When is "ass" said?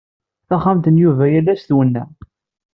1.53-1.63